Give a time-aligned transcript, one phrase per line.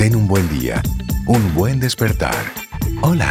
[0.00, 0.82] Ten un buen día,
[1.26, 2.34] un buen despertar.
[3.02, 3.30] Hola.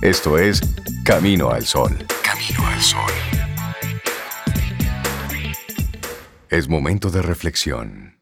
[0.00, 0.62] Esto es
[1.04, 1.94] Camino al Sol.
[2.22, 3.12] Camino al Sol.
[6.48, 8.18] Es momento de reflexión.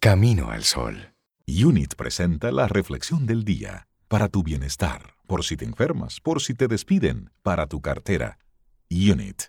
[0.00, 1.14] Camino al Sol.
[1.46, 6.54] Unit presenta la reflexión del día para tu bienestar, por si te enfermas, por si
[6.54, 8.40] te despiden, para tu cartera.
[8.90, 9.44] Unit.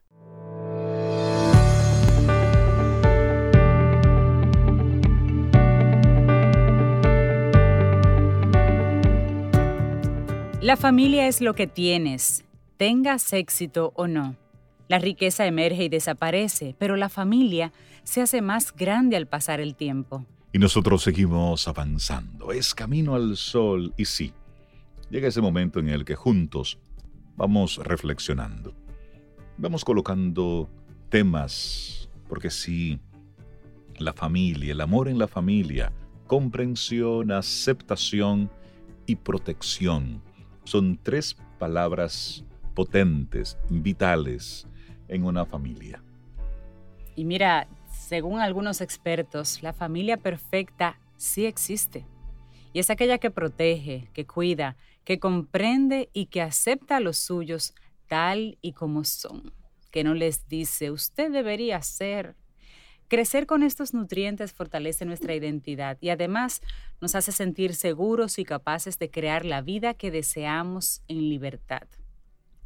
[10.62, 12.44] La familia es lo que tienes,
[12.76, 14.36] tengas éxito o no.
[14.90, 17.72] La riqueza emerge y desaparece, pero la familia
[18.04, 20.26] se hace más grande al pasar el tiempo.
[20.52, 22.52] Y nosotros seguimos avanzando.
[22.52, 24.34] Es camino al sol y sí,
[25.10, 26.78] llega ese momento en el que juntos
[27.38, 28.76] vamos reflexionando.
[29.58, 30.70] Vamos colocando
[31.08, 33.00] temas, porque sí,
[33.98, 35.94] la familia, el amor en la familia,
[36.28, 38.52] comprensión, aceptación
[39.06, 40.22] y protección
[40.70, 44.68] son tres palabras potentes, vitales
[45.08, 46.04] en una familia.
[47.16, 52.06] Y mira, según algunos expertos, la familia perfecta sí existe.
[52.72, 57.74] Y es aquella que protege, que cuida, que comprende y que acepta a los suyos
[58.08, 59.52] tal y como son.
[59.90, 62.36] Que no les dice, usted debería ser,
[63.10, 66.62] Crecer con estos nutrientes fortalece nuestra identidad y además
[67.02, 71.88] nos hace sentir seguros y capaces de crear la vida que deseamos en libertad.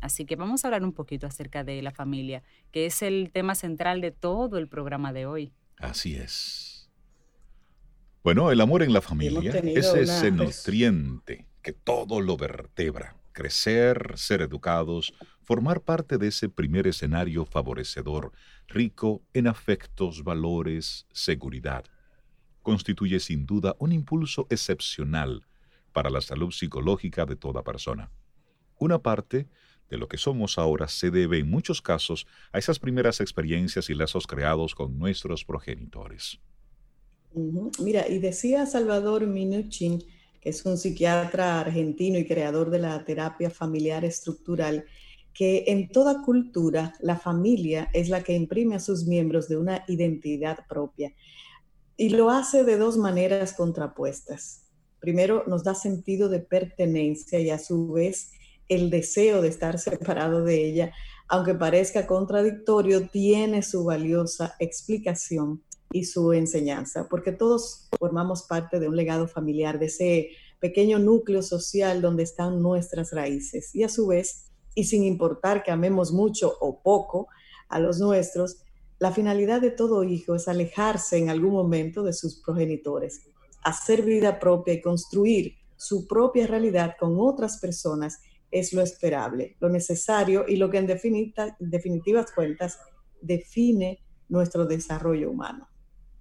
[0.01, 3.55] Así que vamos a hablar un poquito acerca de la familia, que es el tema
[3.55, 5.53] central de todo el programa de hoy.
[5.77, 6.91] Así es.
[8.21, 13.15] Bueno, el amor en la familia es ese nutriente que todo lo vertebra.
[13.31, 15.13] Crecer, ser educados,
[15.43, 18.31] formar parte de ese primer escenario favorecedor,
[18.67, 21.85] rico en afectos, valores, seguridad,
[22.61, 25.45] constituye sin duda un impulso excepcional
[25.91, 28.09] para la salud psicológica de toda persona.
[28.79, 29.47] Una parte
[29.89, 33.93] de lo que somos ahora se debe en muchos casos a esas primeras experiencias y
[33.93, 36.39] lazos creados con nuestros progenitores.
[37.79, 40.03] Mira, y decía Salvador Minuchin,
[40.39, 44.85] que es un psiquiatra argentino y creador de la terapia familiar estructural,
[45.33, 49.83] que en toda cultura la familia es la que imprime a sus miembros de una
[49.87, 51.13] identidad propia
[51.97, 54.63] y lo hace de dos maneras contrapuestas.
[54.99, 58.31] Primero, nos da sentido de pertenencia y a su vez
[58.69, 60.93] el deseo de estar separado de ella,
[61.27, 65.61] aunque parezca contradictorio, tiene su valiosa explicación
[65.91, 70.29] y su enseñanza, porque todos formamos parte de un legado familiar, de ese
[70.59, 73.75] pequeño núcleo social donde están nuestras raíces.
[73.75, 74.45] Y a su vez,
[74.75, 77.27] y sin importar que amemos mucho o poco
[77.69, 78.63] a los nuestros,
[78.99, 83.27] la finalidad de todo hijo es alejarse en algún momento de sus progenitores,
[83.63, 89.69] hacer vida propia y construir su propia realidad con otras personas es lo esperable, lo
[89.69, 90.87] necesario y lo que en
[91.59, 92.79] definitivas cuentas
[93.19, 95.67] define nuestro desarrollo humano.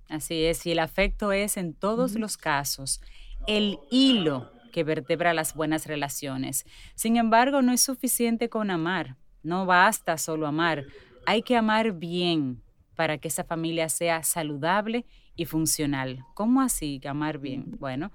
[0.08, 3.00] Así es, y el afecto es en todos los casos
[3.46, 6.64] el hilo que vertebra las buenas relaciones.
[6.96, 10.86] Sin embargo, no es suficiente con amar, no basta solo amar,
[11.26, 12.60] hay que amar bien
[12.96, 15.06] para que esa familia sea saludable
[15.36, 16.24] y funcional.
[16.34, 17.76] ¿Cómo así amar bien?
[17.78, 18.10] Bueno,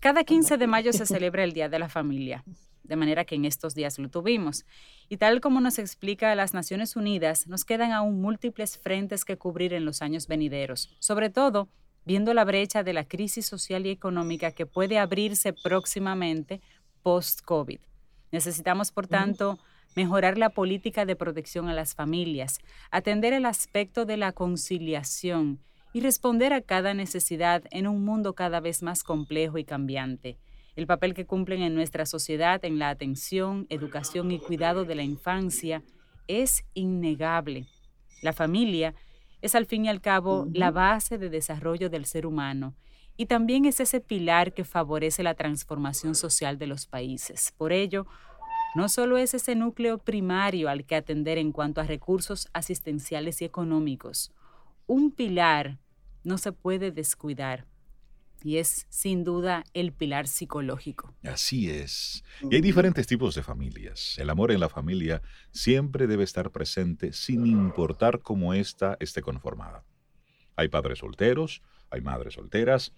[0.00, 2.44] cada 15 de mayo se celebra el Día de la Familia,
[2.82, 4.64] de manera que en estos días lo tuvimos.
[5.08, 9.72] Y tal como nos explica las Naciones Unidas, nos quedan aún múltiples frentes que cubrir
[9.74, 11.68] en los años venideros, sobre todo
[12.10, 16.60] viendo la brecha de la crisis social y económica que puede abrirse próximamente
[17.04, 17.78] post-COVID.
[18.32, 19.60] Necesitamos, por tanto,
[19.94, 22.58] mejorar la política de protección a las familias,
[22.90, 25.60] atender el aspecto de la conciliación
[25.92, 30.36] y responder a cada necesidad en un mundo cada vez más complejo y cambiante.
[30.74, 35.04] El papel que cumplen en nuestra sociedad en la atención, educación y cuidado de la
[35.04, 35.84] infancia
[36.26, 37.68] es innegable.
[38.20, 38.96] La familia
[39.42, 42.74] es al fin y al cabo la base de desarrollo del ser humano
[43.16, 47.52] y también es ese pilar que favorece la transformación social de los países.
[47.56, 48.06] Por ello,
[48.74, 53.44] no solo es ese núcleo primario al que atender en cuanto a recursos asistenciales y
[53.44, 54.32] económicos,
[54.86, 55.78] un pilar
[56.24, 57.66] no se puede descuidar
[58.42, 61.14] y es sin duda el pilar psicológico.
[61.22, 62.24] Así es.
[62.42, 64.16] Y hay diferentes tipos de familias.
[64.18, 69.84] El amor en la familia siempre debe estar presente sin importar cómo ésta esté conformada.
[70.56, 72.92] Hay padres solteros, hay madres solteras,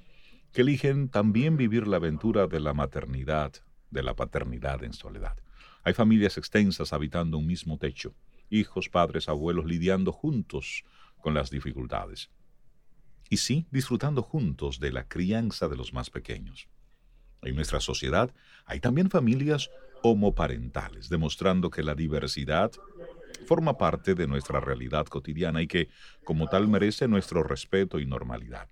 [0.53, 3.53] que eligen también vivir la aventura de la maternidad,
[3.91, 5.37] de la paternidad en soledad.
[5.85, 8.15] Hay familias extensas habitando un mismo techo,
[8.51, 10.85] hijos, padres, abuelos lidiando juntos
[11.21, 12.31] con las dificultades.
[13.33, 16.69] Y sí disfrutando juntos de la crianza de los más pequeños.
[17.41, 18.31] En nuestra sociedad
[18.67, 19.71] hay también familias
[20.03, 22.73] homoparentales, demostrando que la diversidad
[23.47, 25.89] forma parte de nuestra realidad cotidiana y que,
[26.25, 28.69] como tal, merece nuestro respeto y normalidad.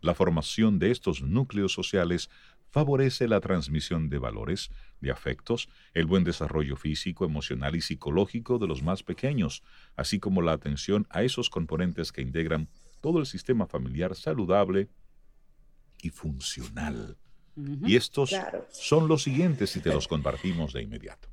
[0.00, 2.30] La formación de estos núcleos sociales
[2.70, 4.70] favorece la transmisión de valores,
[5.02, 9.62] de afectos, el buen desarrollo físico, emocional y psicológico de los más pequeños,
[9.96, 12.70] así como la atención a esos componentes que integran
[13.00, 14.88] todo el sistema familiar saludable
[16.02, 17.16] y funcional.
[17.86, 18.34] Y estos
[18.70, 21.28] son los siguientes si te los compartimos de inmediato.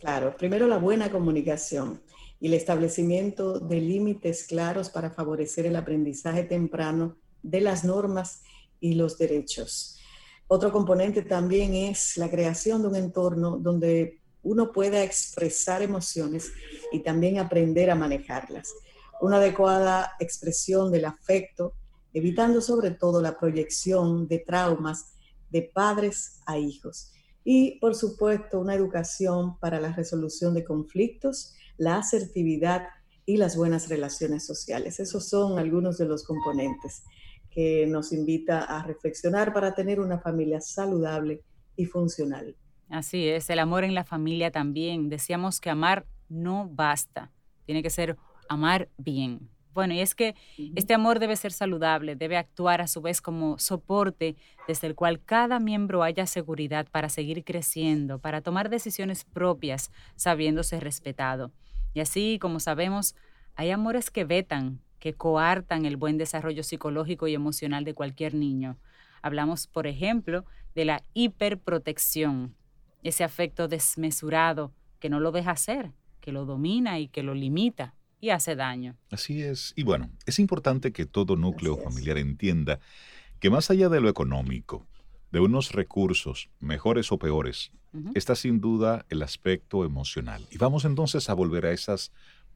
[0.00, 2.00] Claro, primero la buena comunicación
[2.40, 8.42] y el establecimiento de límites claros para favorecer el aprendizaje temprano de las normas
[8.80, 9.98] y los derechos.
[10.46, 16.52] Otro componente también es la creación de un entorno donde uno pueda expresar emociones
[16.92, 18.72] y también aprender a manejarlas.
[19.20, 21.74] Una adecuada expresión del afecto,
[22.12, 25.12] evitando sobre todo la proyección de traumas
[25.50, 27.12] de padres a hijos.
[27.44, 32.88] Y, por supuesto, una educación para la resolución de conflictos, la asertividad
[33.24, 35.00] y las buenas relaciones sociales.
[35.00, 37.02] Esos son algunos de los componentes
[37.50, 41.42] que nos invita a reflexionar para tener una familia saludable
[41.76, 42.56] y funcional.
[42.88, 45.08] Así es, el amor en la familia también.
[45.08, 47.32] Decíamos que amar no basta,
[47.66, 48.16] tiene que ser
[48.48, 49.50] amar bien.
[49.78, 50.34] Bueno, y es que
[50.74, 54.34] este amor debe ser saludable, debe actuar a su vez como soporte
[54.66, 60.80] desde el cual cada miembro haya seguridad para seguir creciendo, para tomar decisiones propias, sabiéndose
[60.80, 61.52] respetado.
[61.94, 63.14] Y así, como sabemos,
[63.54, 68.78] hay amores que vetan, que coartan el buen desarrollo psicológico y emocional de cualquier niño.
[69.22, 70.44] Hablamos, por ejemplo,
[70.74, 72.56] de la hiperprotección,
[73.04, 77.94] ese afecto desmesurado que no lo deja hacer, que lo domina y que lo limita
[78.20, 78.96] y hace daño.
[79.10, 79.72] Así es.
[79.76, 82.80] Y bueno, es importante que todo núcleo familiar entienda
[83.40, 84.86] que más allá de lo económico,
[85.30, 87.70] de unos recursos, mejores o peores,
[88.14, 90.46] está sin duda el aspecto emocional.
[90.50, 92.12] Y vamos entonces a volver a esas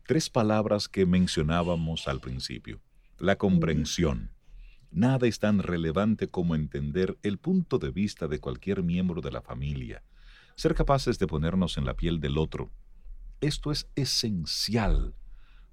[0.07, 2.81] tres palabras que mencionábamos al principio.
[3.19, 4.31] La comprensión.
[4.91, 9.41] Nada es tan relevante como entender el punto de vista de cualquier miembro de la
[9.41, 10.03] familia,
[10.55, 12.71] ser capaces de ponernos en la piel del otro.
[13.41, 15.15] Esto es esencial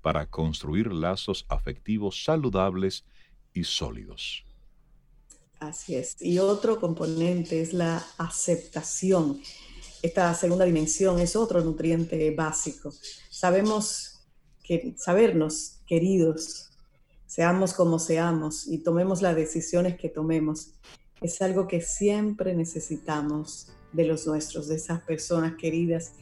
[0.01, 3.06] para construir lazos afectivos saludables
[3.54, 4.46] y sólidos.
[5.60, 6.16] Así es.
[6.22, 9.42] Y otro componente es la aceptación.
[10.01, 12.94] Esta segunda dimensión es otro nutriente básico.
[13.30, 14.19] Sabemos
[14.98, 16.69] sabernos queridos,
[17.25, 20.74] seamos como seamos y tomemos las decisiones que tomemos,
[21.22, 26.13] es algo que siempre necesitamos de los nuestros, de esas personas queridas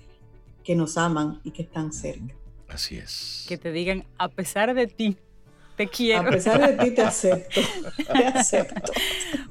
[0.64, 2.37] que nos aman y que están cerca.
[2.70, 3.46] Así es.
[3.48, 5.18] Que te digan, a pesar de ti,
[5.78, 6.28] te quiero.
[6.28, 7.62] A pesar de ti te acepto.
[8.12, 8.92] Te acepto.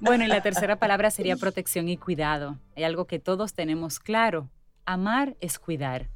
[0.01, 2.59] Bueno, y la tercera palabra sería protección y cuidado.
[2.75, 4.51] Hay algo que todos tenemos claro.
[4.85, 6.09] Amar es cuidar.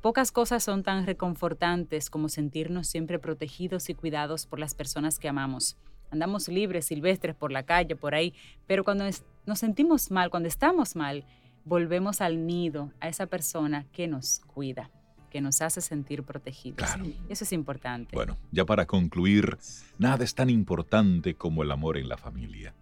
[0.00, 5.28] Pocas cosas son tan reconfortantes como sentirnos siempre protegidos y cuidados por las personas que
[5.28, 5.76] amamos.
[6.10, 8.34] Andamos libres, silvestres por la calle, por ahí,
[8.66, 9.04] pero cuando
[9.44, 11.24] nos sentimos mal, cuando estamos mal,
[11.64, 14.90] volvemos al nido, a esa persona que nos cuida,
[15.30, 16.78] que nos hace sentir protegidos.
[16.78, 17.06] Claro.
[17.28, 18.14] Eso es importante.
[18.14, 19.56] Bueno, ya para concluir,
[19.98, 22.74] nada es tan importante como el amor en la familia.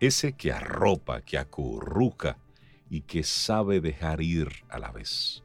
[0.00, 2.38] Ese que arropa, que acurruca
[2.88, 5.42] y que sabe dejar ir a la vez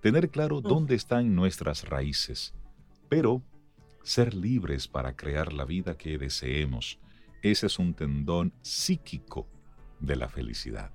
[0.00, 2.54] tener claro dónde están nuestras raíces,
[3.08, 3.42] pero
[4.02, 6.98] ser libres para crear la vida que deseemos.
[7.42, 9.46] Ese es un tendón psíquico
[9.98, 10.90] de la felicidad.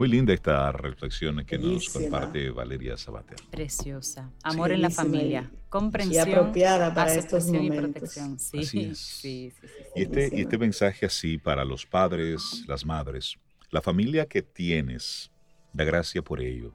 [0.00, 3.36] Muy linda esta reflexión que nos comparte Valeria Sabater.
[3.50, 4.30] Preciosa.
[4.42, 5.50] Amor en la familia.
[5.68, 6.26] Comprensión.
[6.26, 7.76] Y apropiada para estos momentos.
[7.76, 8.38] Y protección.
[8.38, 9.52] Sí, así Sí, sí,
[9.94, 13.36] y, este, y este mensaje así para los padres, las madres,
[13.70, 15.30] la familia que tienes,
[15.74, 16.72] da gracia por ello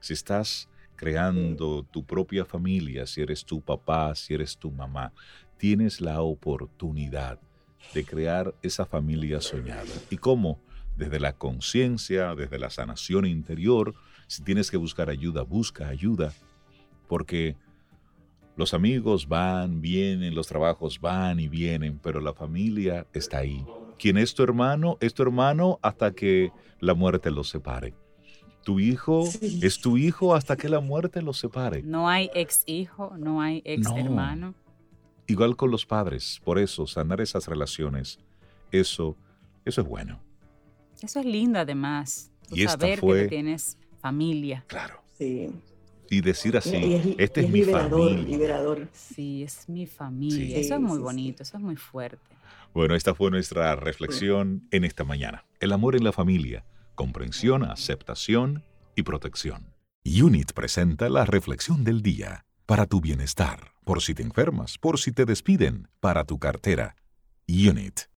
[0.00, 5.12] si estás creando tu propia familia, si eres tu papá, si eres tu mamá,
[5.58, 7.38] tienes la oportunidad
[7.92, 9.92] de crear esa familia soñada.
[10.08, 10.58] ¿Y cómo?
[10.96, 13.94] Desde la conciencia, desde la sanación interior.
[14.26, 16.32] Si tienes que buscar ayuda, busca ayuda.
[17.08, 17.56] Porque
[18.56, 23.64] los amigos van, vienen, los trabajos van y vienen, pero la familia está ahí.
[23.98, 24.96] ¿Quién es tu hermano?
[25.00, 27.94] Es tu hermano hasta que la muerte los separe.
[28.64, 29.28] Tu hijo
[29.62, 31.82] es tu hijo hasta que la muerte los separe.
[31.82, 34.54] No hay ex hijo, no hay ex hermano.
[35.28, 38.18] Igual con los padres, por eso sanar esas relaciones,
[38.70, 39.16] eso,
[39.64, 40.20] eso es bueno.
[41.02, 42.30] Eso es lindo además.
[42.50, 44.64] y saber que tienes familia.
[44.66, 45.02] Claro.
[45.18, 45.50] Sí.
[46.08, 48.22] y decir así, este es, mi familia.
[48.22, 48.88] Liberador.
[48.92, 50.58] Sí, es mi familia.
[50.58, 52.36] eso es muy bonito, eso es muy fuerte.
[52.74, 55.44] Bueno, esta fue nuestra reflexión en esta mañana.
[55.58, 58.62] El amor en la familia, comprensión, aceptación
[58.94, 59.74] y protección.
[60.04, 62.44] Unit presenta la reflexión del día.
[62.66, 66.96] Para tu bienestar, por si te enfermas, por si te despiden, para tu cartera.
[67.48, 68.00] Unit